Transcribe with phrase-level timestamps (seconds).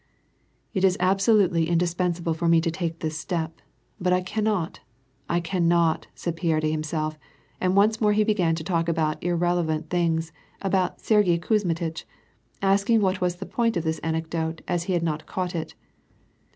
[0.73, 3.61] "It is absolutely indispensable for me to take this step,
[3.99, 4.79] bat I cannot,
[5.29, 7.19] I ciinnot I" said Pierre to himself,
[7.59, 12.07] and once more lie l)egan to talk about irrelevant things, about" Sergyei Kuz mitch,"
[12.63, 15.75] asking what was the point of this anecdote, as he had not caught it.